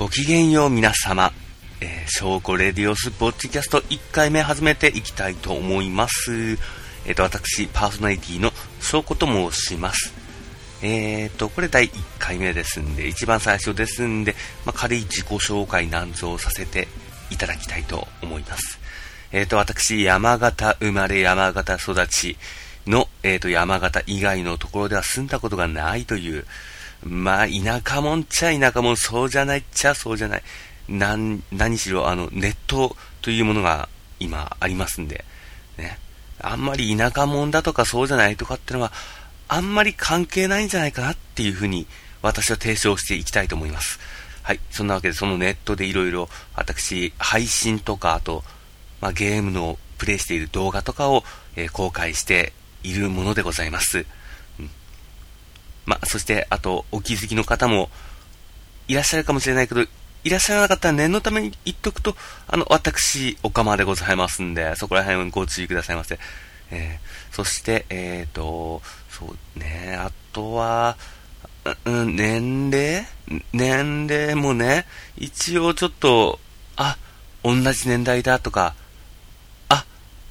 [0.00, 1.30] ごきげんよう皆様。
[1.82, 6.32] えー、証拠レディオスポッチキャスト1回目始めていきたいと思います。
[7.04, 8.50] えっ、ー、と、私、パーソナリティの
[8.80, 10.14] 証拠と申します。
[10.80, 16.88] えっ、ー、と、これ第1回目ですんで、一番最初ですんで、まあ、軽い自己紹介なんぞをさせて
[17.28, 18.80] いただきたいと思います。
[19.32, 22.38] えっ、と、私、山形生まれ山形育ち
[22.86, 26.46] の、えっ、と、山形以外のところでは住んだことがないという、
[27.02, 30.42] まあ、田舎もんちゃ田舎もん、そうじゃないっちゃそうじゃない。
[30.88, 35.24] 何、何しろ、あの、ネットというものが今ありますんで、
[35.78, 35.98] ね。
[36.40, 38.92] あんまり田舎もんだとかそうじゃないとかってのは、
[39.48, 41.86] あんまり関係ないんじゃないかなっていうふうに、
[42.22, 43.98] 私は提唱していきたいと思います。
[44.42, 44.60] はい。
[44.70, 48.44] そんなわけで、そのネットでいろいろ、私、配信とか、あと、
[49.00, 51.24] まあ、ゲームのプレイしている動画とかを、
[51.56, 54.06] えー、公開しているものでございます。
[55.90, 57.90] まあ、そして、あと、お気づきの方も
[58.86, 59.82] いらっしゃるかもしれないけど、
[60.22, 62.14] いらっしゃらなかったら念のために言っとくと、
[62.46, 66.20] あの、私、おかまでございますんで、そこら辺ご注意くださいませ。
[66.70, 70.96] えー、そして、えっ、ー、と、そうね、あとは、
[71.84, 73.04] うん、年齢？
[73.52, 76.38] 年齢もね、一応ちょっと、
[76.76, 76.96] あ、
[77.42, 78.76] 同じ年代だとか、
[79.68, 79.84] あ、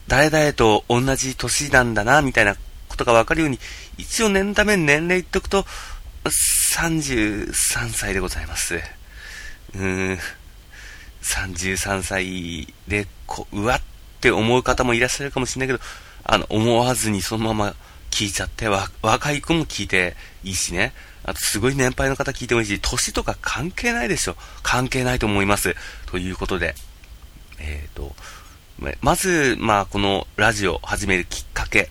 [0.07, 2.55] 誰々と同じ年なんだな、みたいな
[2.99, 3.59] ことがわかるように、
[3.97, 5.65] 一応念のため年齢言っとくと、
[6.25, 8.75] 33歳でございます。
[8.75, 10.19] うーん、
[11.23, 13.81] 33歳で、こう、うわっ
[14.19, 15.89] て思う方もいらっしゃるかもしれないけど、
[16.25, 17.75] あの、思わずにそのまま
[18.11, 20.93] 聞いちゃって、若い子も聞いていいしね。
[21.23, 24.35] あと、すごい年配の方聞いてもいいし、年とか関係ないでしょ。
[24.61, 25.75] 関係ないと思います。
[26.05, 26.75] ということで、
[27.59, 28.15] えっ、ー、と、
[29.01, 31.89] まず、まあ、このラジオ始めるきっかけ。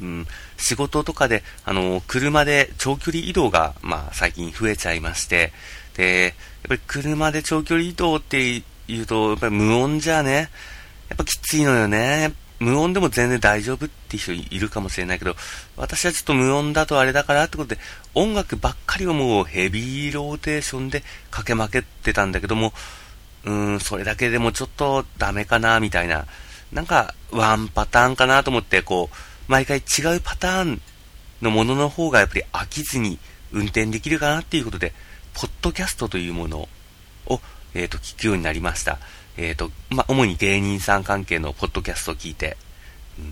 [0.00, 5.52] うん、仕事とかで、あの、車で長距離移動が、まあ、最近増えちゃいまして、
[5.96, 10.50] で、やっぱり車で長距離移動って言うと、やっぱり無音じゃね、
[11.08, 12.32] やっぱきついのよね。
[12.60, 15.36] 無音でも全然大丈夫って人いるかもしれないけど、
[15.76, 17.80] 私はちょっと無音だとあれだからってことで、
[18.14, 22.72] 音楽ばっかりをもうヘビーローテーションで駆けまけてたんだけども、
[23.44, 26.26] うーん、それだけでもちょっとダメかな、みたいな。
[26.72, 29.16] なんか、ワンパターンかなと思って、こう、
[29.48, 30.80] 毎回違うパターン
[31.42, 33.18] のものの方がやっぱり飽きずに
[33.52, 34.92] 運転できるかなっていうことで、
[35.34, 36.68] ポッドキャストというもの
[37.26, 37.40] を、
[37.74, 38.98] えっ、ー、と、聞くようになりました。
[39.36, 42.56] えっ、ー、と、まあ、主に芸人さん関係のポッドキャストを聞いて、
[43.18, 43.24] うん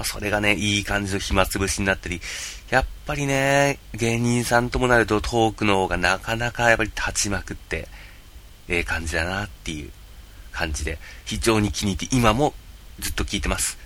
[0.00, 2.20] まあ、それがね、いい感じの暇つぶしになったり、
[2.70, 7.88] やっぱりね、芸人さんともなるとトークの方がなかなかやっぱり立ちまくって、
[8.68, 9.90] ええ感じだなっていう
[10.52, 12.54] 感じで、非常に気に入って、今も
[13.00, 13.78] ずっと聞いてます。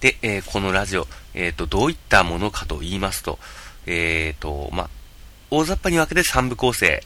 [0.00, 3.38] で、えー、このラジオ、えっ、ー、と、どういったものかと言いますと、
[3.86, 4.88] えっ、ー、と、ま
[5.50, 7.02] 大雑把に分けて3部構成。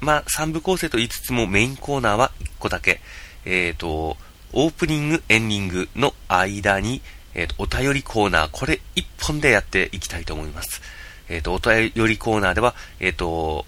[0.00, 3.00] まあ、3部構成と言いつつもメインコーナーは1個だけ。
[3.44, 4.16] えっ、と、
[4.52, 7.00] オープニング、エンディングの間に、
[7.34, 10.82] えっ、と、お便りコーナー、これ1本でやっていきたいと思います。
[11.28, 13.64] えっ、と、お便りコーナーでは、えっ、と、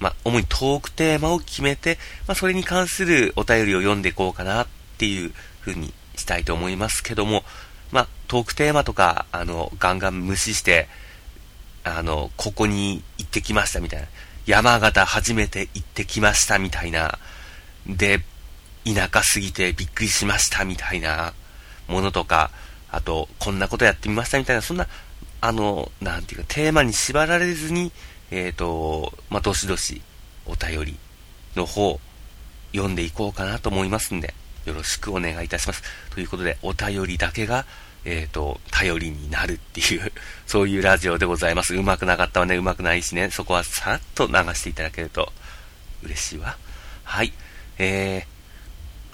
[0.00, 4.66] ま、主にトークテーマを決めて、ま、それに関するお便りを読んでいこうかなっ
[4.98, 7.44] ていう風にしたいと思いますけども、
[7.90, 10.88] まあ、トークテーマとか、あの、ガンガン無視して、
[11.84, 14.06] あの、ここに行ってきましたみたいな。
[14.46, 17.18] 山形初めて行ってきましたみたいな。
[17.86, 18.20] で、
[18.84, 21.32] 田舎すぎてびっくりしましたみたいな
[21.88, 22.50] ものとか、
[22.90, 24.86] あと、こんなことやってみましたみたいな、そんな、
[25.40, 27.92] あの、なんていうか、テーマに縛られずに、
[28.30, 30.02] えっ、ー、と、まあ、どしどし
[30.46, 30.96] お便り
[31.56, 31.98] の方、
[32.72, 34.34] 読んでいこうかなと思いますんで、
[34.66, 35.82] よろしくお願いいたします。
[36.10, 37.64] ということで、お便りだけが、
[38.04, 40.12] えっ、ー、と、頼りになるっていう
[40.46, 41.74] そういうラジオでございます。
[41.74, 45.32] うまくなかったわね、うまくないしね、そこはさっと流していただけると
[46.02, 46.56] 嬉しいわ。
[47.04, 47.32] はい。
[47.78, 48.26] え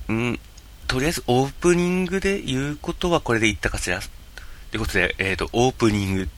[0.09, 0.41] ー、ん
[0.87, 4.00] とりあえずオープニングで言うことはこれで言ったかしら。
[4.00, 6.29] ということで、えっ、ー、と、オープニング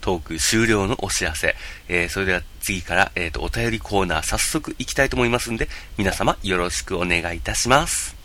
[0.00, 1.56] トーク終了のお知らせ。
[1.88, 8.15] えー、それでは次から、えっ、ー、と、お便りコーナー早速行きたいと思いますんで、皆様よろしくお願いいたします。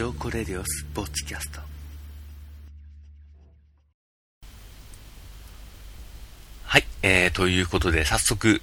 [0.00, 1.60] 証拠レディオスポッチキャスト
[6.64, 8.62] はい、えー、ということで早速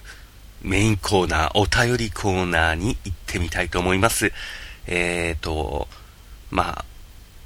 [0.64, 4.32] メインコーナー、お便りコーナーに行ってみたいと思います。
[4.88, 5.88] えーと、
[6.50, 6.86] まあ、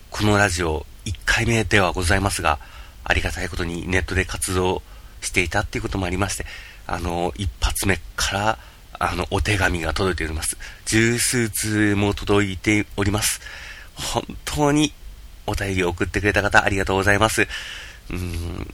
[0.09, 2.59] このラジオ1回目ではございますが、
[3.03, 4.83] ありがたいことにネットで活動
[5.19, 6.45] していたっていうこともありまして、
[6.87, 8.57] あの、一発目から、
[8.99, 10.55] あの、お手紙が届いております。
[10.85, 13.41] 十数通も届いております。
[14.13, 14.93] 本当に
[15.47, 17.47] お便りを送ってくれた方ありがとうございます。
[18.09, 18.73] うん。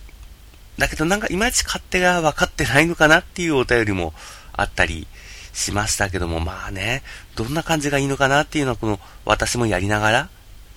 [0.77, 4.13] だけどなんかいまいち勝手が分かってないのかなっていうお便りも
[4.53, 5.07] あったり
[5.53, 7.01] しましたけども、まあね、
[7.35, 10.29] どんな感じがいいのかなっていうのはこの私もやりながら、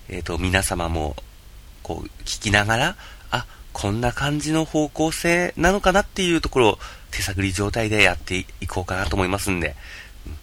[0.09, 1.15] えっ、ー、と、皆様も
[1.83, 2.95] こう聞きながら、
[3.29, 6.79] あ、こんな感じの方向性なのかなっていうところを
[7.11, 9.75] 手探り状態でやっていこうかなと思いますんで、
[10.25, 10.37] うん、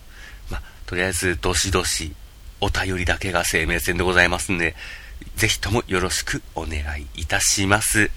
[0.51, 2.15] まあ、とりあえずどしどし
[2.61, 4.75] お便りだけが生命線でございますんで、
[5.37, 8.11] ぜひともよろしくお願いいたします。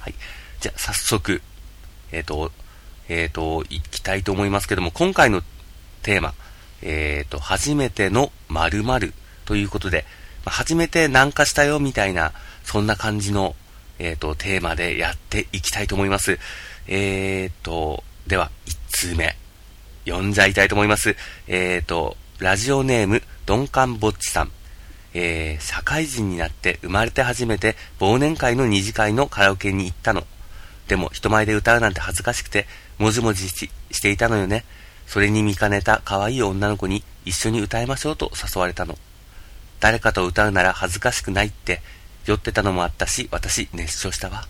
[0.00, 0.14] はい。
[0.60, 1.42] じゃあ、早速、
[2.12, 2.52] えっ、ー、と、
[3.08, 5.42] えっ、ー、と、いきたいと思いますけども、今回の
[6.02, 6.34] テーマ、
[6.82, 9.14] えっ、ー、と、初めての〇〇
[9.44, 10.04] ということで、
[10.44, 12.32] ま、初めて南下したよみたいな、
[12.64, 13.54] そんな感じの、
[13.98, 16.38] えっ、と、テーマでやっていきたいと思います。
[16.88, 19.36] えっ、と、では、1通目、
[20.04, 21.16] 読んじゃいたいと思います。
[21.46, 24.52] えっ、と、ラジオネーム、鈍感ぼっちさん。
[25.14, 30.22] えー、社会人になって生まれて初めて忘年会の二次会のカラオケに行ったの。
[30.86, 32.66] でも人前で歌うなんて恥ずかしくて、
[32.98, 33.70] もじもじし
[34.02, 34.66] ていたのよね。
[35.06, 38.98] それに見かねた可愛い女の子に一緒に歌いましょうと誘われたの。
[39.80, 41.80] 誰かと歌うなら恥ずかしくないって
[42.26, 44.44] 酔ってたのもあったし、私熱唱したわ。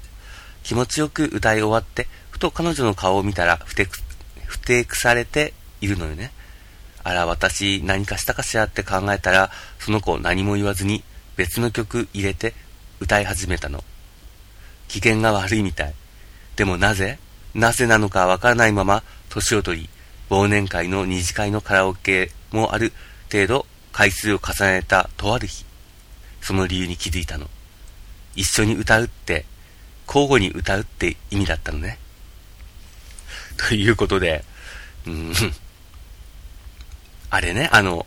[0.64, 4.00] 気持ちよく歌い終わって、ふと彼女の顔を見たらふてく、
[4.44, 6.32] ふてくされているのよね。
[7.06, 11.04] あら、私何かしたかしらって考えたら、その子何も言わずに
[11.36, 12.52] 別の曲入れて
[12.98, 13.84] 歌い始めたの。
[14.88, 15.94] 機嫌が悪いみたい。
[16.56, 17.20] でもなぜ
[17.54, 19.88] なぜなのかわからないまま、年を取り、
[20.30, 22.92] 忘年会の二次会のカラオケもある
[23.30, 25.64] 程度回数を重ねたとある日、
[26.40, 27.48] その理由に気づいたの。
[28.34, 29.44] 一緒に歌うって、
[30.08, 32.00] 交互に歌うって意味だったのね。
[33.68, 34.44] ということで、
[35.06, 35.32] うん、
[37.36, 38.06] あれね、あの、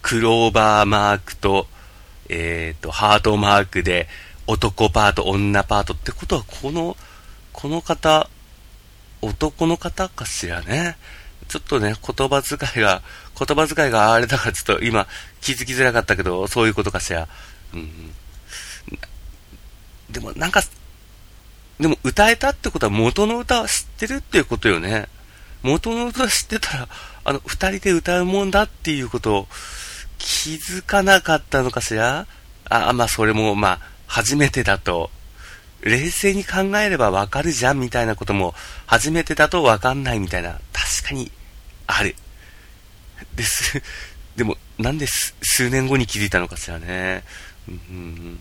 [0.00, 1.66] クローバーマークと、
[2.30, 4.08] えっ、ー、と、ハートマークで、
[4.46, 6.96] 男パート、女パートってことは、この、
[7.52, 8.30] この方、
[9.20, 10.96] 男の方かしらね。
[11.48, 13.02] ちょっとね、言葉遣いが、
[13.38, 15.06] 言葉遣いがあれだからちょっと今
[15.42, 17.28] 気づきづらかったけど、そういうことかしら。
[17.74, 18.14] うん。
[20.08, 20.62] でもなんか、
[21.78, 25.06] でも歌えたってことは元の歌は知ってるっていうことよね。
[25.62, 26.88] 元の歌知ってたら、
[27.26, 29.48] あの、二人で歌うもんだっていうことを
[30.16, 32.26] 気づかなかったのかしら？
[32.70, 35.10] あ、まあ、それも、まあ、初めてだと、
[35.82, 38.54] 冷静に考えればわかるじゃんみたいなことも、
[38.86, 41.32] 初めてだとわかんないみたいな、確かに、
[41.88, 42.14] ある。
[43.34, 43.82] です。
[44.36, 45.06] でも、なんで
[45.42, 47.24] 数年後に気づいたのかしらね。
[47.68, 48.40] うん、うん、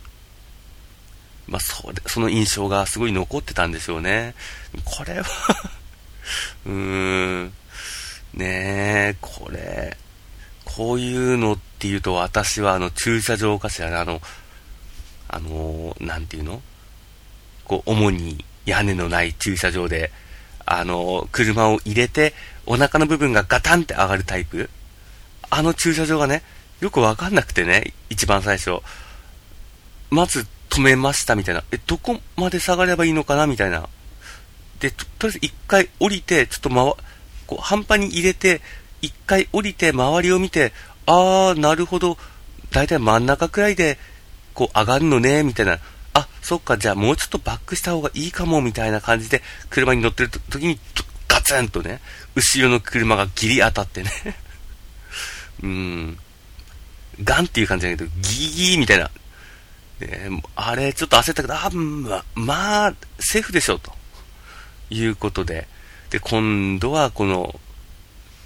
[1.47, 4.35] まあ、それ、その印象がすごい残ってたんでしょうね。
[4.83, 5.25] これは
[6.67, 7.53] うーん。
[8.35, 9.97] ねえ、これ、
[10.65, 14.21] こういうのっていうと私はあの駐車場かしらね、あの、
[15.27, 16.61] あの、なんていうの？
[17.63, 20.11] こう、主に屋根のない駐車場で、
[20.65, 22.33] あの、車を入れて、
[22.65, 24.69] お腹の部分がガタンって上がるタイプ？
[25.49, 26.43] あの駐車場がね、
[26.81, 28.81] よくわかんなくてね、一番最初。
[30.09, 31.63] まず止めましたみたいな。
[31.71, 33.47] え、どこまで下がればいいのかな？
[33.47, 33.87] みたいな。
[34.79, 36.97] で、とりあえず一回降りて、ちょっと回、
[37.47, 38.61] こう、半端に入れて、
[39.01, 40.73] 一回降りて周りを見て、
[41.05, 42.17] あー、なるほど、
[42.71, 43.97] だいたい真ん中くらいで、
[44.53, 45.79] こう上がるのね、みたいな。
[46.13, 50.79] あ、そっか、じゃあもうちょっとバックした方がいいかも、みたいな感じで、車に乗ってる時に、
[51.27, 51.99] ガツンとね、
[52.35, 54.11] 後ろの車がギリ当たってね。
[55.61, 56.19] うーん。
[57.23, 59.11] ガンっていう感じだけど、ギーギーみたいな。
[59.99, 63.93] であれ、ちょっと焦ったけど、あ、ま、まあ、セーフでしょ、と
[64.89, 65.67] いうことで。
[66.09, 67.59] で、今度はこの、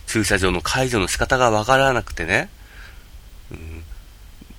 [0.07, 2.49] 駐車場の解除の仕方がわからなくてね。
[3.51, 3.83] うん。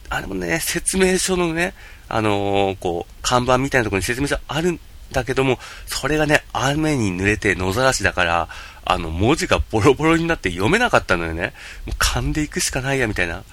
[0.09, 1.75] あれもね、説明書のね、
[2.09, 4.81] あのー、こう、看板みたいなところに説明書あるん
[5.13, 8.49] だけども、それがね、雨に濡れて野ざらしだから、
[8.85, 11.53] あの、文字がボロボロになって読めなかったのよね。
[11.87, 13.45] もう噛んでいくしかないや、みたいな。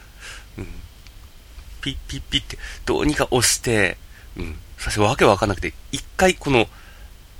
[0.57, 0.67] うん。
[1.81, 3.97] ピッピッピッって、どうにか押して、
[4.37, 4.55] うん。
[4.77, 6.67] 最初わけわかんなくて、一回この、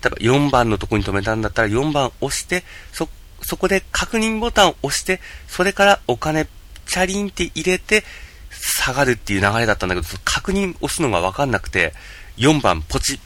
[0.03, 3.09] 例えば4番のとこに止めたんだったら4番押して、そ、
[3.41, 6.47] そこで確認ボタンを押して、それからお金、
[6.85, 8.03] チャリンって入れて、
[8.51, 11.93] 下がるっていう流れだったんだけど、確認押すのがわかんなくて、
[12.37, 13.19] 4番ポチ、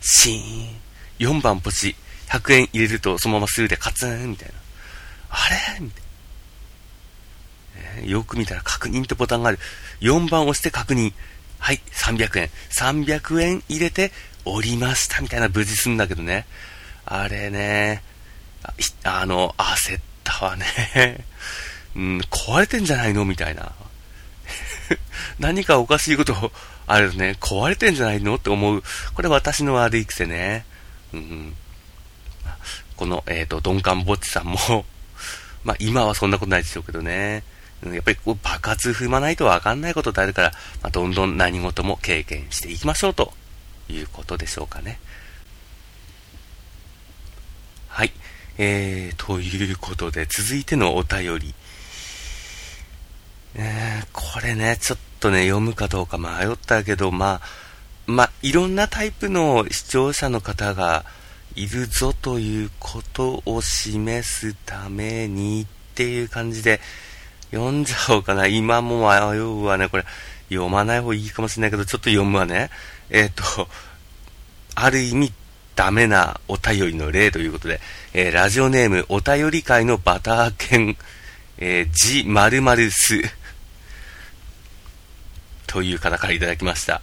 [0.00, 0.84] シーン。
[1.18, 1.94] 4番ポチ、
[2.28, 4.54] 100円入れるとそのままスルーでカツンみたいな。
[5.30, 5.36] あ
[5.78, 5.80] れ？
[5.80, 6.00] みた
[8.00, 8.10] いな。
[8.10, 9.58] よく見たら確認ってボタンがある。
[10.00, 11.12] 4番押して確認。
[11.58, 12.50] はい、300円。
[12.70, 14.10] 300円入れて
[14.44, 16.46] 降りましたみたいな無事すんだけどね。
[17.06, 18.02] あれね、
[19.04, 21.24] ああの、焦ったわね。
[21.96, 23.72] うん、壊れてんじゃないのみたいな。
[25.38, 26.52] 何かおかしいこと
[26.86, 28.82] あるね、壊れてんじゃないのって思う。
[29.14, 30.64] これ私の悪い癖ね。
[31.12, 31.56] うん、
[32.96, 34.84] この、えっ、ー、と、鈍感ぼっちさんも
[35.64, 37.42] まあ今はそんなことないでしょうけどね。
[37.92, 43.34] やっぱりこう爆発踏まないとわかんないことってあるから、まあ、どんどん何事も経験していきましょうと
[43.88, 44.98] いうことでしょうかね。
[47.88, 48.12] はい。
[48.58, 51.54] えー、ということで、続いてのお便り。
[53.56, 57.40] えー、これね、ちょっとね、読むかどうか迷ったけど、まあ、
[58.06, 61.04] まあ、いろんなタイプの視聴者の方が
[61.54, 66.80] いるぞということを示すためにっていう感じで
[67.52, 68.46] 読んじゃおうかな。
[68.46, 69.88] 今も迷うわね。
[69.88, 70.04] これ、
[70.48, 72.70] 読まない方がいいかもしれないけど、ちょっと読むわね。
[73.10, 73.68] えっ、ー、と、
[74.74, 75.32] ある意味、
[75.76, 77.80] ダメなお便りの例ということで、
[78.12, 80.96] えー、ラジオネーム、お便り会のバター犬、
[81.58, 83.22] えー、じ〇〇す、
[85.66, 87.02] という方からいただきました。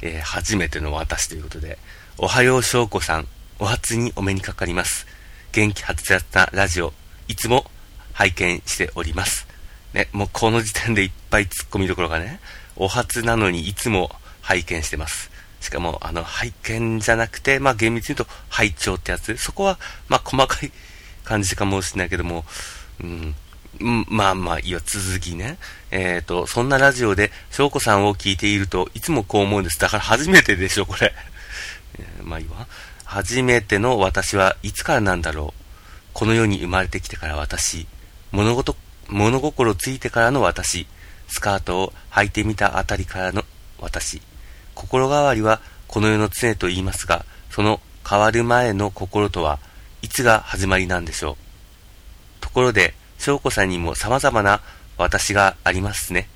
[0.00, 1.78] えー、初めての私ということで、
[2.18, 3.26] おはよう翔子さん、
[3.58, 5.06] お初にお目にかかります。
[5.52, 6.92] 元気発達なラジオ、
[7.28, 7.70] いつも
[8.12, 9.46] 拝見しております。
[9.92, 12.40] ね、もうこの時点でいっぱい突っ込みどころがね、
[12.76, 14.10] お初なのにいつも
[14.42, 15.30] 拝見してます。
[15.60, 19.36] しかも、あの、拝見じゃなくて、まあ厳密に言うと、拝聴ってやつ。
[19.36, 19.78] そこは、
[20.08, 20.70] まあ細かい
[21.24, 22.44] 感じかもしれないけども、
[23.00, 23.34] うん、
[24.08, 25.58] まあまあ、いや、続きね。
[25.90, 29.78] えっ、ー、と、そんなラジオで、翔子さんを聞いていると、いつもこう思うんです。
[29.80, 31.12] だから初めてでしょ、これ。
[31.98, 32.66] えー、まあいいわ。
[33.04, 35.62] 初めての私はいつからなんだろう。
[36.12, 37.86] この世に生まれてきてから私。
[38.32, 38.76] 物事、
[39.08, 40.86] 物心ついてからの私。
[41.28, 43.44] スカートを履いてみたあたりからの
[43.78, 44.22] 私。
[44.74, 49.58] 心変わりはこの世の常と言いますが、その変わる前の心とは、
[50.02, 51.36] いつが始まりなんでしょう。
[52.40, 54.60] ところで、翔子さんにも様々な
[54.98, 56.28] 私がありますね。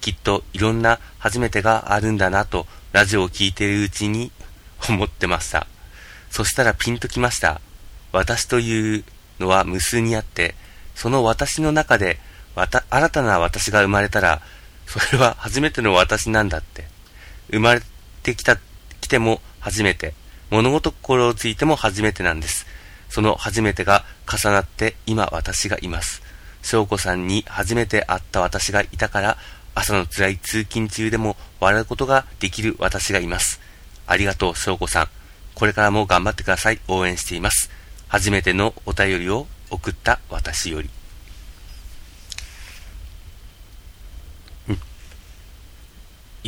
[0.00, 4.32] きっといろんな初めてがあるんだなと、ラジオを聞いているうちに
[4.88, 5.66] 思ってました。
[6.30, 7.60] そしたらピンときました。
[8.12, 9.04] 私という
[9.38, 10.54] のは無数にあって、
[10.94, 12.18] その私の中で、
[12.90, 14.42] 新たな私が生まれたら、
[14.86, 16.86] それは初めての私なんだって。
[17.50, 17.82] 生まれ
[18.22, 18.56] てきた、
[19.00, 20.14] 来ても初めて。
[20.50, 22.66] 物事心をついても初めてなんです。
[23.08, 26.22] その初めてが重なって今私がいます。
[26.62, 29.38] 翔子さんに初めて会った私がいたから、
[29.74, 33.60] 朝の辛い通勤中でも笑うことができる私がいます。
[34.06, 35.08] ありがとう、翔子さん。
[35.54, 36.80] これからも頑張ってください。
[36.88, 37.70] 応援しています。
[38.08, 40.97] 初めてのお便りを送った私より。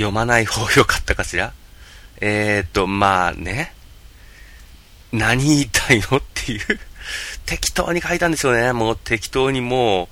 [0.01, 1.53] 読まない方がよかったかしら？
[2.21, 3.75] えーと、まあね。
[5.13, 6.61] 何言いたいのっていう
[7.45, 8.73] 適当に書いたんでしょうね。
[8.73, 10.09] もう適当にもう、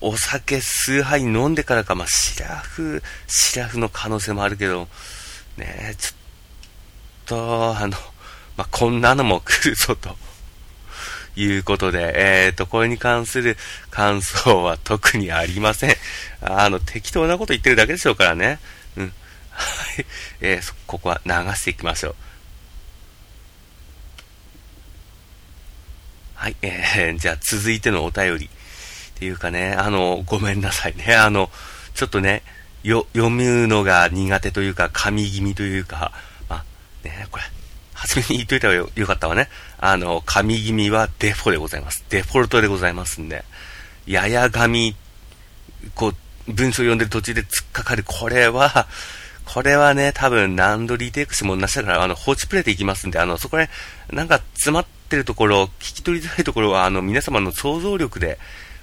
[0.00, 4.88] お酒数杯飲んでからか、まあ、シラフ、シラフの可能性もあるけど、
[5.58, 6.16] ねちょっ
[7.26, 7.96] と、あの、
[8.56, 10.16] まあ、こんなのも来るぞと。
[11.36, 12.12] いうことで、
[12.46, 13.56] えっ、ー、と、これに関する
[13.90, 15.96] 感想は特にありません。
[16.40, 18.60] あの、適当なこと言ってるだけでしょうからね。
[20.40, 22.14] えー、ここは流していきましょう。
[26.34, 28.46] はい、えー、 じゃあ続いてのお便り。
[28.46, 31.14] っていうかね、あの、ごめんなさいね。
[31.14, 31.48] あの、
[31.94, 32.42] ちょっとね、
[32.82, 36.12] よ、読むのが苦手というか、神気味というか、
[36.48, 36.64] まあ、
[37.06, 37.44] ね、これ、
[37.94, 39.48] 初めに言っといた方がよよかったわね。
[39.78, 42.04] あの、神気味はデフォでございます。
[42.10, 43.44] デフォルトでございますんで、
[44.06, 44.96] やや神、
[45.94, 48.86] こう、文章読んでる途中で突っかかる、これは、
[49.44, 53.68] これはね、多分何度リテイクしてもなしだから、あの、放置プレイでいきますんで、あの、そこで、
[54.10, 58.38] なんか詰まってるところ、聞き取りづらいところは、あの、皆様の想像力で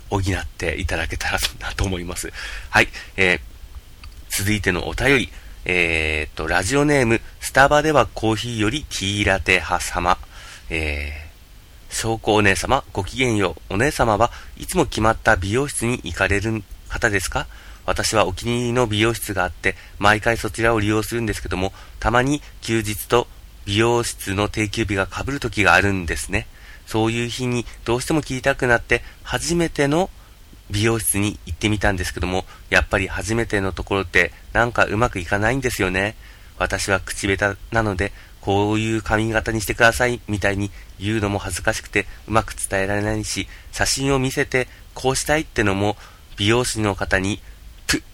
[0.10, 0.24] 補っ
[0.58, 2.32] ていただけたらなと思います。
[2.70, 2.88] はい、
[3.18, 3.40] えー、
[4.30, 5.30] 続いてのお便り、
[5.66, 10.18] えー、と、ラジオネーム、スタバではコーヒーよりティーラテ派様、
[10.70, 13.74] えー、証拠お姉様、ごきげんよう。
[13.74, 17.48] お姉様はいつも決まった美容室に行かれる方ですか？
[17.86, 23.28] 私はお気に入りの美容室があって、毎回そちらを利用するんですけども、たまに休日と
[23.66, 26.48] 美容室の定休日が被る時があるんですね。
[26.86, 30.10] そういう日にどうしても切りたくなって、初めての
[30.70, 36.16] 美容室に行ってみたんですけども、やっぱり初めてのところってなんかうまくいかないんですよね。
[36.58, 38.12] 私は口下手なので、
[38.42, 45.96] こういう髪型にしてくださいみたいに言うのも恥ずかしくてうまく伝えられないし、写真を見せてこうしたいってのも
[46.38, 47.40] 美容師の方に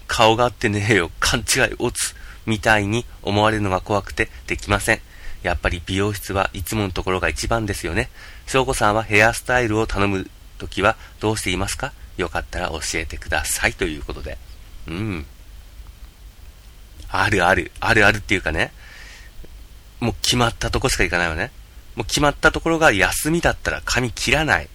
[0.08, 5.00] 顔があってねえよ、勘違いおつ、みたいに思われるのが怖くてできません。
[5.42, 8.10] やっぱり美容室はいつものところが一番ですよね。
[8.46, 11.92] 翔子さんはヘアスタイルを頼むときはどうしていますか？
[12.16, 14.38] よかったら教えてくださいということで。
[14.88, 15.26] うん。
[17.10, 17.70] あるある。
[17.78, 18.72] あるあるっていうかね、
[20.00, 21.52] もう決まったとこしか行かないわね。
[21.94, 24.68] もう決まったところが休みだったら髪切らない。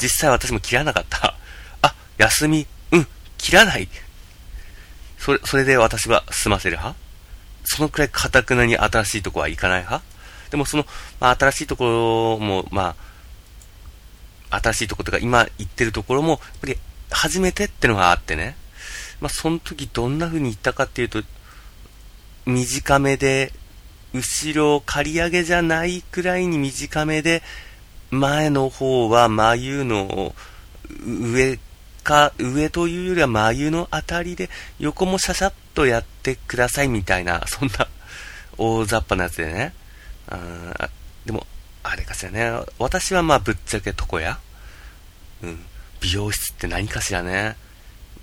[0.00, 1.36] 実際私も切らなかった。
[1.82, 2.66] あ、休み、
[3.48, 3.88] 切らない。
[5.16, 7.00] それ、それで私は済ませる派？
[7.64, 10.04] そのくらい堅くなに新しいとこは行かない派？
[10.50, 10.84] でもその、
[11.18, 12.94] まあ、新しいところも、ま
[14.50, 16.76] あ、新しいところとか今行ってるところも、やっぱり
[17.10, 18.54] 初めてってのがあってね。
[19.22, 21.22] まあ、その時どんな風に行ったかっていうと、
[22.44, 23.54] 短めで、
[24.12, 27.42] 後ろ刈り上げじゃないくらいに短めで、
[28.10, 30.34] 前の方は眉の
[31.06, 31.58] 上
[32.08, 34.48] か、上というよりは眉のあたりで、
[34.78, 37.86] 横もシャシャッとやってくださいみたいな、 そんな
[38.56, 39.74] 大雑把なやつでね。
[40.30, 40.88] あ
[41.26, 41.46] でも、
[41.82, 42.50] あれかしらね。
[42.78, 44.38] 私はまあぶっちゃけ床屋。
[45.42, 45.64] うん。
[46.00, 47.56] 美容室って何かしらね。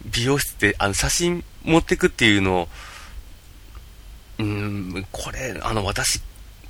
[0.06, 2.70] 美容室ってあの写真持ってくっていうのを、
[4.40, 6.22] うん、これ、あの私、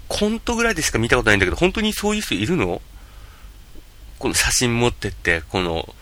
[0.09, 2.81] コントぐらいでしか見たことないんだけど、本当にそういう人いるの？
[4.19, 5.95] この写真持ってって、この、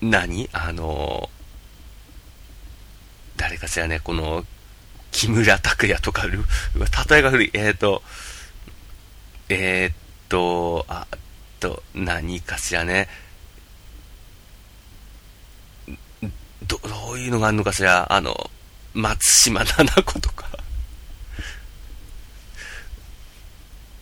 [0.00, 0.48] 何？
[0.52, 1.28] あの、
[3.36, 4.44] 誰かしらね、この、
[5.10, 6.26] 木村拓哉とか、
[7.10, 8.02] 例えが古い、えっ、ー、と、
[9.48, 11.06] えー、と、あ
[11.58, 13.08] と、何かしらね、
[16.66, 18.50] ど、どういうのがあるのかしら、あの、
[18.94, 20.48] 松島菜々子とか。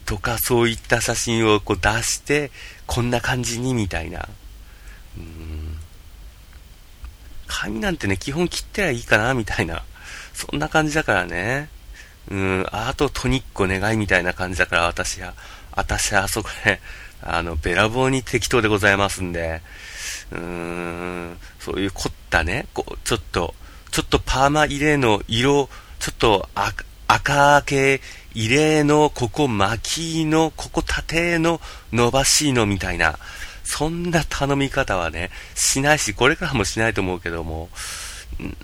[0.04, 2.50] とか、そういった写真をこう出して、
[2.86, 4.28] こんな感じにみたいな。
[5.16, 5.65] うん。
[7.46, 9.82] 髪なんてね、基本切ってりゃいいかな、みたいな。
[10.34, 11.68] そんな感じだからね。
[12.30, 15.34] うん、あとトニックお願いみたいな感じだから、私は。
[15.72, 16.80] 私はあそこで、
[17.22, 19.62] あの、べらぼうに適当でございますんで。
[20.32, 23.54] うーん、そういう凝ったね、こう、ちょっと、
[23.90, 26.48] ちょっとパーマ入れの色、ちょっと
[27.06, 28.00] 赤系
[28.34, 31.60] 入れの、ここ巻きの、ここ縦の
[31.92, 33.18] 伸ばしのみたいな、
[33.66, 37.68] そんな頼み方はね、しないし、これからもしないと思うけども、
[38.40, 38.56] ん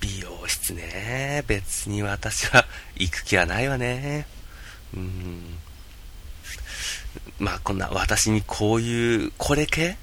[0.00, 4.26] 美容室ね、別に私は行く気はないわね。
[4.94, 5.58] うん。
[7.38, 9.96] まあこんな私にこういう、これ系？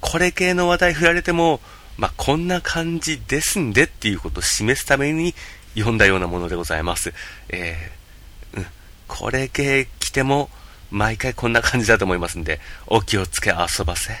[0.00, 1.60] これ系の話題振られても、
[1.98, 5.34] まあ、こんな感じですんでっていうことを示すために
[5.74, 7.12] 読んだようなものでございます。
[7.50, 8.66] えー、うん、
[9.06, 10.50] これ系来ても
[10.90, 14.14] 毎回こんな感じだと思いますんで、お気をつけ遊ばせ。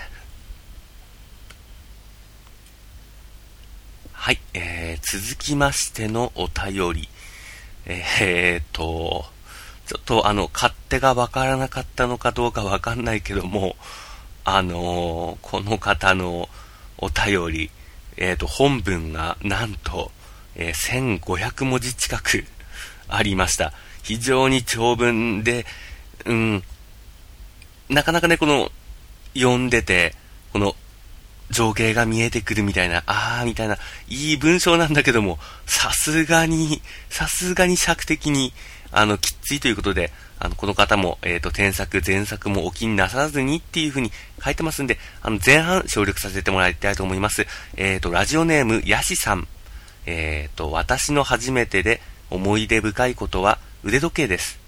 [4.12, 7.08] はい、えー、続きましてのお便り。
[7.86, 9.24] えー、っと、
[9.86, 13.76] ちょっとあの、勝手がわからなかったのかどうかわかんないけども、
[14.44, 16.48] あのー、この方の
[16.98, 17.70] お便り、
[18.16, 20.12] えっ、ー、と、本文がなんと、
[20.54, 22.44] えー、1500文字近く
[23.08, 23.72] ありました。
[24.02, 25.66] 非常に長文で、
[26.26, 26.62] うん、
[27.88, 28.70] なかなかね、この、
[29.34, 30.14] 読んでて、
[30.52, 30.74] この、
[31.50, 33.76] 情景が見えてくるみたいな、あーみたいな、
[34.08, 38.52] いい文章なんだけども、さすがに、さすがに尺的に、
[38.92, 44.10] あの、きっついということで、あの、この方も、えっ、ー、と、添削、前作もお気になさらずにっていう風に
[44.42, 47.46] 書いてますんで、あの、前半省略させてもらいたいと思います。
[47.76, 49.46] えっ、ー、と、ラジオネーム、ヤシさん。
[50.06, 54.59] えっ、ー、と、私の初めてで思い出深いことは腕時計です。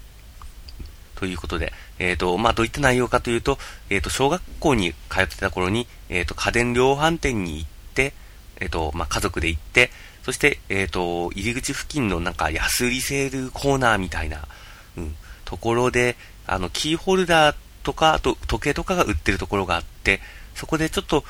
[1.15, 3.57] ということで、えっ、と、まあ、どういった内容かというと、
[3.89, 8.13] えっ、と、小学校に通ってた頃に、えっ、と、家電量販店に行って、
[8.59, 9.91] えっ、と、まあ、家族で行って、
[10.23, 14.47] そして、えっ、と、入り口付近のなんか安売りセールコーナーみたいな、
[14.97, 16.15] うん、ところで、
[16.47, 20.19] あの、キーホルダーとか、あと時計とかが売ってるところがあって、
[20.55, 21.23] そこでちょっと、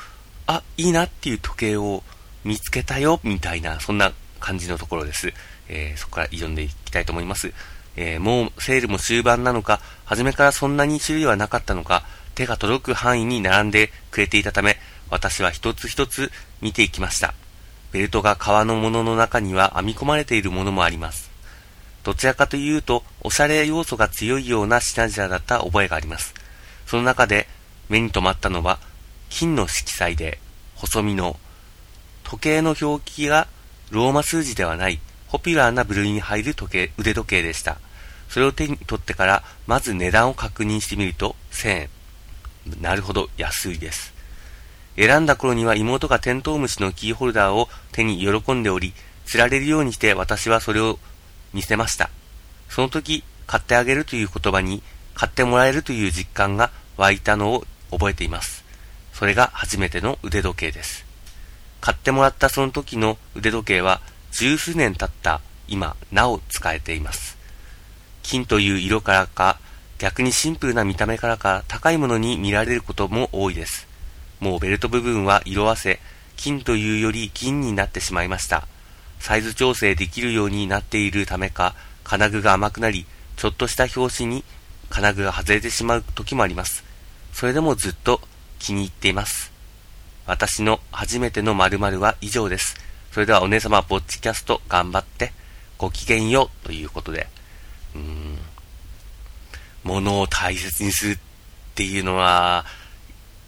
[0.46, 2.02] あ、いいなっていう時計を
[2.44, 5.32] 見つけたよ、みたいな、そんな感じのところです。
[5.68, 7.52] えー、そこから読んでいきたいと思います。
[7.96, 12.04] えー、もうセールも終盤なのか、初めからそんなに種類はなかったのか、
[12.34, 14.78] 手が届く範囲に並んでくれていたため、
[15.10, 17.34] 私は一つ一つ見ていきました。
[17.92, 21.30] ベルトが革のものの中には編み込まれているものもあります。
[22.02, 26.34] どちらかというと、おしゃれ要素が強いような品々だった覚えがあります。
[26.86, 27.46] その中で
[27.88, 28.78] 目に留まったのは、
[29.30, 30.38] 金の色彩で、
[30.74, 31.38] 細身の、
[32.24, 33.46] 時計の表記が
[33.90, 35.00] ローマ数字ではない、
[35.34, 37.78] ポピュラーな部類に入る時計、腕時計でした。
[38.28, 41.88] それを手に取ってから、まず値段を確認してみると、1000円。
[42.80, 44.14] なるほど、安いです。
[44.94, 48.92] 選んだ頃には妹がテントウムシのキーホルダーを手に喜んでおり、
[49.26, 51.00] 釣られるようにして私はそれを
[51.52, 52.10] 見せました。
[52.68, 58.64] その時、買ってあげるという言葉に、買ってもらえるという実感が湧いたのを覚えています。
[59.12, 61.04] それが初めての腕時計です。
[61.80, 64.00] 買ってもらったその時の腕時計は、
[64.36, 67.38] 十数年経った今、なお使えています。
[68.24, 69.60] 金という色からか、
[69.98, 73.86] 逆にシンプルな見た目からか高いものに見られることも多いです。
[74.40, 76.00] もうベルト部分は色あせ、
[76.36, 78.66] 金というより銀になってしまいました。
[79.20, 84.42] サイズ調整できるようになっているためか、金具が甘くなり、ちょっとした拍子に
[84.90, 86.82] 金具が外れてしまう時もあります。
[87.32, 88.20] それでもずっと
[88.58, 89.52] 気に入っています。
[90.26, 92.82] 私の初めての〇〇は以上です。
[93.14, 95.32] それではお姉様、ぼっちキャスト頑張って、
[95.78, 97.28] ごきげんようということで、
[97.94, 98.38] うん、
[99.84, 101.18] 物を大切にするっ
[101.76, 102.64] ていうのは、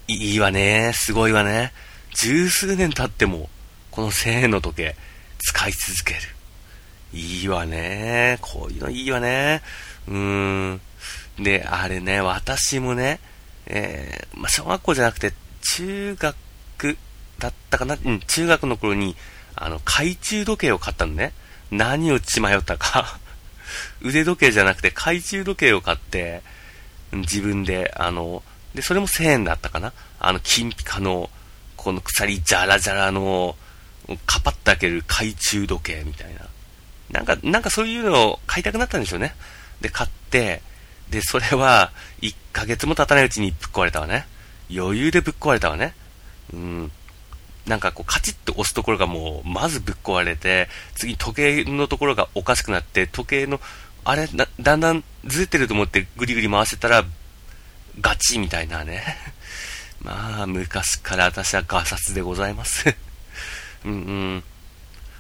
[0.06, 1.72] いいわね、すごいわね。
[2.14, 3.50] 十数年経っても、
[3.90, 4.96] この1000円の時計、
[5.40, 6.20] 使い続ける。
[7.12, 8.38] いいわね。
[8.42, 9.62] こういうのいいわね。
[10.06, 10.14] うー
[10.74, 10.80] ん。
[11.40, 13.18] で、あれね、私もね、
[13.66, 15.32] えー、まあ、小学校じゃなくて、
[15.74, 16.98] 中学
[17.40, 17.98] だったかな？
[18.04, 19.16] うん、中学の頃に、
[19.56, 21.32] あの、懐中時計を買ったのね。
[21.70, 23.18] 何を血迷ったか
[24.00, 26.42] 腕時計じゃなくて懐中時計を買って、
[27.12, 28.42] 自分で、あの、
[28.74, 31.30] で、それも1000円だったかなあの、金ピカの、
[31.76, 33.56] この鎖じゃらじゃらの、
[34.26, 36.42] カパッと開ける懐中時計みたいな。
[37.10, 39.34] なんか、なんかそういうのを買いたくなったんでしょうね。
[39.80, 40.62] で、買って、
[41.10, 44.26] で、それは、1ヶ月も経たないうちにぶっ壊れたわね。
[44.74, 45.94] 余裕でぶっ壊れたわね。
[46.52, 46.92] うん。
[47.66, 53.60] なんかこう、カチッと押すところがもう、まずぶっ壊れて、次時計のところがおかしくなって、時計の、
[54.04, 54.28] あれ
[54.60, 57.04] だんだんずれてると思ってぐりぐり回してたら、
[58.00, 59.02] ガチみたいなね。
[60.00, 62.94] まあ、昔から私はガサツでございます
[63.84, 64.44] うんうん。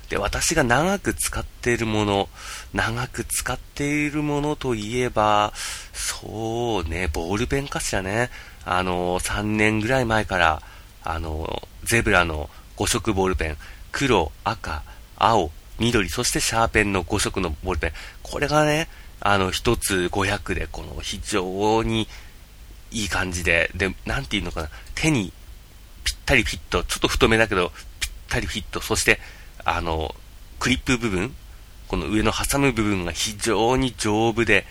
[0.08, 2.28] で、私が長く使っているもの、
[2.72, 5.52] 長く使っているものといえば、
[5.92, 8.30] そうね、ボールペンかしらね。
[8.64, 10.62] あの、3年ぐらい前から、
[11.06, 13.56] あの、ゼブラの5色ボールペン、
[13.92, 14.82] 黒、赤、
[15.16, 17.92] 青、緑、そしてシャーペンの5色のボールペン。
[18.22, 18.88] これがね、
[19.20, 22.08] あの、1つ500で、この非常に
[22.90, 25.32] いい感じで、で、なんていうのかな、手に
[26.04, 29.20] ぴったりフィット、ちょっと太めだけど、ぴったりフィット、そして、
[29.64, 30.14] あの、
[30.58, 31.34] クリップ部分、
[31.88, 34.66] この上の挟む部分が非常に丈夫で、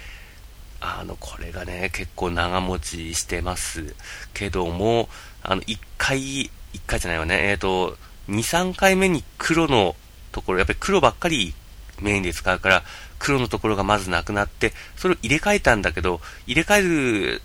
[0.85, 3.95] あの、これがね、結構長持ちしてます
[4.33, 5.09] けども、
[5.41, 6.19] あの、1回、
[6.73, 7.97] 1回じゃないわね、えっ、ー、と、
[8.29, 9.95] 2、3回目に黒の
[10.31, 11.53] ところ、やっぱり黒ばっかり
[12.01, 12.83] メインで使うから、
[13.19, 17.41] 黒のところがまずなくなって、それを入れ替えたんだけど、入れ替える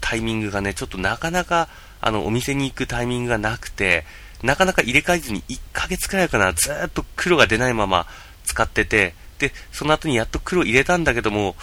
[0.00, 1.68] タイミングがね、ちょっとなかなか、
[2.00, 4.04] あの、お店に行くタイミングがなくて、
[4.42, 8.06] なかなか入れ替えずに1ヶ月くらいかな、ずっと黒が出ないまま
[8.44, 11.56] 使ってて、で、その後にやっと黒入れたんだけども、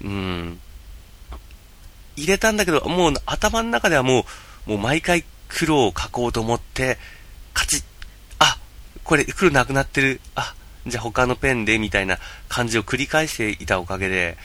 [0.00, 0.60] うん、
[2.16, 4.24] 入れたんだけど、もう頭の中ではも
[4.66, 6.98] う、もう毎回黒を描こうと思って、
[7.52, 7.84] カチッ、
[8.38, 8.58] あ、
[9.04, 10.54] これ黒なくなってる、あ、
[10.86, 14.36] じゃあ他のペンで、みたいな感じを繰り返していたおかげで、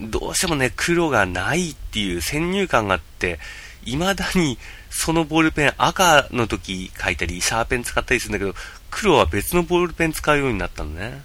[0.00, 3.40] どうしてもね、黒がないっていう先入観があって、
[3.84, 4.58] 未だに
[4.90, 8.54] そのボールペン赤の時書いたり、シャーペン使ったりするんだけど、
[8.90, 11.22] 黒は別のボールペン使うようになったのね。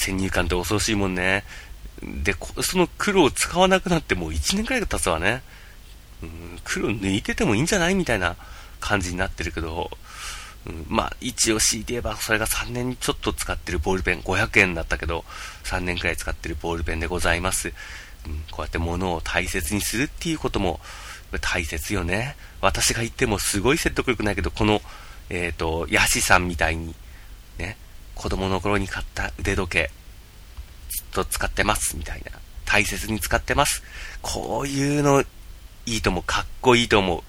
[0.00, 1.44] 先入観って恐ろしいもんね。
[2.02, 5.42] で、その黒を使わなくなってもう1年くらいが経つわね。
[6.22, 8.36] うん、黒抜いててもいいんじゃないみたいな
[8.80, 9.90] 感じになってるけど、
[10.66, 15.24] うん、まあ、一応強いて言えば、それが3年ちょっと使ってるボールペン、500円だったけど、
[15.64, 17.72] 3年くらい使ってるボールペンでございます。
[18.26, 20.80] うん、こうやって物を大切にするっていうことも
[21.40, 22.36] 大切よね。
[22.60, 24.82] 私が言ってもすごい説得力ないけど、この、
[25.30, 26.94] えっ、ー、と、ヤシさんみたいに、
[27.58, 27.76] ね、
[28.20, 29.90] 子供の頃に買った腕時計、
[30.90, 32.32] ずっと使ってます、みたいな。
[32.66, 33.82] 大切に使ってます。
[34.20, 35.22] こういうの、
[35.86, 36.22] いいと思う。
[36.22, 37.24] かっこいいと思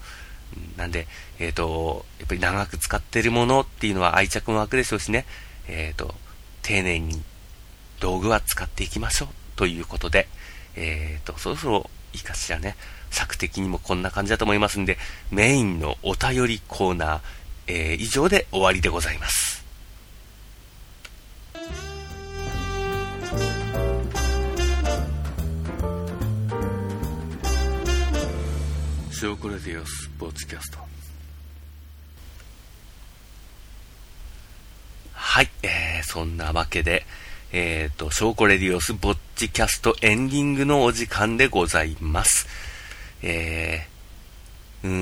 [0.76, 0.78] う。
[0.78, 1.06] なんで、
[1.38, 5.24] えっ、ー、と、やっぱり長く使ってるものっていうのは愛着も湧くでしょうしね、
[5.66, 6.14] えっ、ー、と、
[6.60, 7.22] 丁寧に
[7.98, 10.28] 道具は使っていきましょうということで、
[10.76, 12.76] えっ、ー、と、そろそろいいかしらね。
[13.10, 14.98] 作的にもこんな感じだと思いますんで、
[15.30, 17.20] メインのお便りコーナー、
[17.68, 19.51] えー、以上で終わりでございます。
[29.22, 30.78] ショーコレディオスポーツキャスト
[35.12, 37.04] はい、えー、そんなわけで、
[37.52, 42.48] えっ、ー、と、ショーコレディオスぼっちキャストエンディングのお時間でございます。
[43.22, 44.92] えー、うー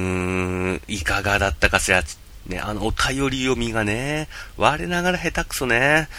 [0.74, 2.02] ん、いかがだったかしら？
[2.46, 4.28] ね、あの、お便り読みがね、
[4.59, 6.11] 我ながら下手くそね。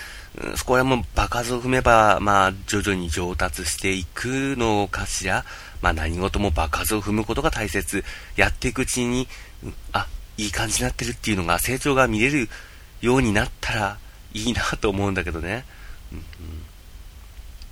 [0.44, 5.46] うん、そこはもう場数を踏めば、まあ、徐々に上達していくのかしら？
[5.82, 8.04] まあ、何事も場数を踏むことが大切。
[8.36, 9.28] やっていくうちに、
[9.63, 12.50] うん、あ、いい感じになってるっていうのが、成長が見れる
[13.02, 13.98] ようになったら
[14.34, 15.65] いいなと思うんだけどね。
[16.12, 16.24] うん、うん、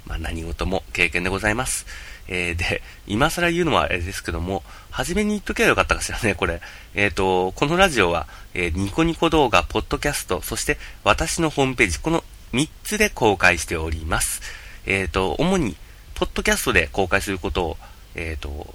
[0.05, 1.85] まあ、何事も経験でございます。
[2.31, 6.61] えー、で、今更言うのはあれですけども、初めに言っとけばよかったかしらね、これ。
[6.93, 14.41] えっ、ー、と、このラジオは、えー、ニコニコ動画、ポッドキャスト、そして私のホームページ、この3つで公開しております。
[14.85, 15.75] えっ、と、主に、
[16.13, 17.77] ポッドキャストで公開することを、
[18.15, 18.73] えっ、と、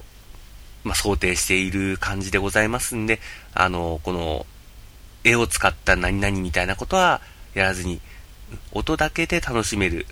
[0.83, 3.19] まあ、想定している感じでございますんで、
[3.53, 4.45] あの、この、
[5.23, 7.19] 絵を使った何々みたいなことは
[7.55, 7.99] やらずに、
[8.71, 10.05] 音だけで楽しめる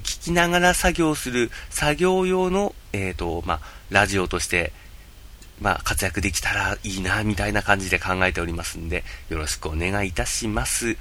[0.00, 3.60] 聞きながら作業する作業用の、えっ、ー、と、まあ、
[3.90, 4.72] ラジオとして、
[5.60, 10.96] まあ、活躍できたらいいな、みたいな感じで考えておりますんで、よろしくお願いいたします。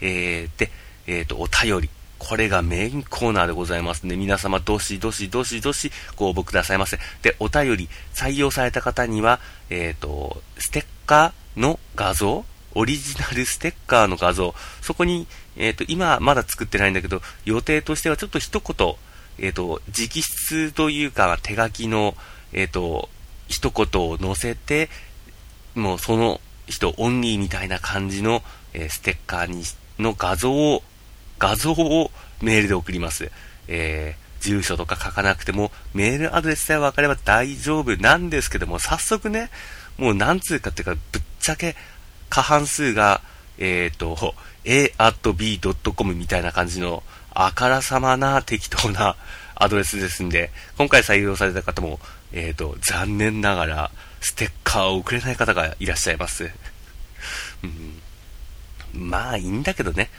[0.00, 0.70] えー、で、
[1.06, 1.90] えっ、ー、と、お便り。
[2.18, 6.98] これがメインコーナーでございますんで、皆様、どしどしどしどしご応募くださいませ。
[7.22, 15.26] で、お便り、採用された方には、えっ、ー、と、ステッカーの画像オリジナルステッカーの画像、そこに、
[15.56, 18.94] えっ、ー、と、今まだ作ってないんだけど、予定としてはちょっと一言、
[19.38, 22.14] えっ、ー、と、直筆というか、手書きの、
[22.52, 23.08] えっ、と、
[23.48, 24.90] 一言を載せて、
[25.74, 28.42] もうその人オンリーみたいな感じの、
[28.74, 29.64] えステッカーに、
[29.98, 30.82] の画像を、
[31.38, 32.10] 画像を
[32.42, 33.30] メールで送ります。
[33.68, 39.50] えー、住所とか書かなくても、メールアドレスさえ分かれば大丈夫なんですけども、早速ね、
[39.98, 41.74] もう何通かっていうか、ぶっちゃけ
[42.28, 43.20] 過半数が、
[43.58, 49.16] えっ、ー、と、a.b.com みたいな感じの、あからさまな適当な
[49.54, 51.98] アドレスですんで、今回採用された方も、
[52.32, 56.50] えっ、ー、と、残念ながら、ステッカーを送れない方がいらっしゃいます。
[57.62, 60.10] うん、まあ、いいんだけどね。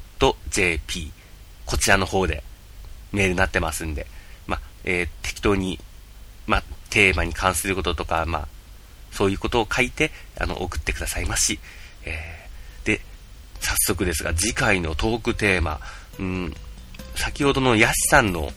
[1.66, 2.42] こちらの方で
[3.12, 4.06] メールになってますんで、
[4.46, 5.78] まえー、適当に、
[6.46, 8.48] まテーマに関することとか、まあ、
[9.12, 11.58] そういうことを書いて、あの、送ってくださいまし、
[12.04, 13.00] えー、で、
[13.60, 15.80] 早速ですが、次回のトークテーマ、
[16.18, 16.54] うん、
[17.14, 18.50] 先ほどのヤシさんの、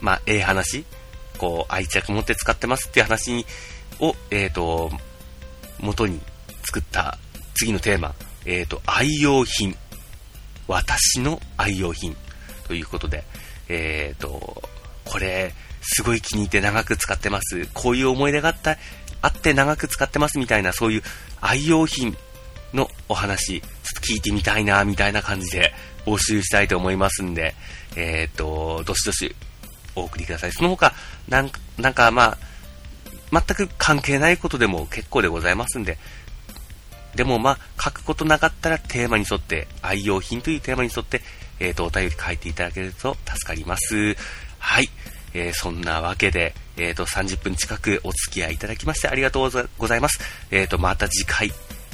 [0.00, 0.84] まあ、ええ話、
[1.38, 3.46] こう、愛着持って使ってますっていう話
[3.98, 4.90] を、えっ、ー、と、
[5.78, 6.20] 元に
[6.64, 7.18] 作った
[7.54, 8.14] 次のテーマ、
[8.46, 9.76] えっ、ー、と、愛用品。
[10.68, 12.16] 私の愛用品。
[12.66, 13.24] ということで、
[13.68, 14.62] えっ、ー、と、
[15.04, 17.66] これ、すごい気に入って長く使ってます。
[17.74, 18.76] こういう思い出があった、
[19.22, 21.02] あって長く使ってますみたいな、そういう
[21.40, 22.16] 愛用品
[22.72, 25.72] のお話、ちょっと聞いてみたいな、みたいな感じで
[26.06, 27.54] 募集したいと思いますんで、
[27.96, 29.34] えっ、と、どしどし
[29.96, 30.52] お送りください。
[30.52, 30.94] その他、
[31.28, 32.50] なんか、なんかまあ、
[33.32, 35.98] 全く関係ないことでも結構でございますんで、
[37.14, 41.22] でもまあ、書くことなかったらテーマに沿って、愛用品というテーマに沿って、
[41.58, 44.16] えっ、ー、と、お便り書いていただけると助かります。
[44.58, 44.88] はい。
[45.32, 50.20] えー、そんなわけで、えっ、ー、と、30分近くお付き合いいただきましてありがとうございます。
[50.50, 51.52] えっ、と、また次回、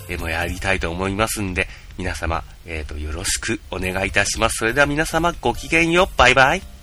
[0.08, 4.58] えもやりたいと思いますんで、皆様、えっ、と、よろしくお願いいたします。
[4.58, 6.18] それでは皆様、ごきげんよう。
[6.18, 6.75] バイバイ。